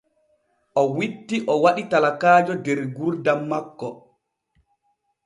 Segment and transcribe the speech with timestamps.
[0.81, 3.87] O witti o waɗi talakaajo der gurdam makko.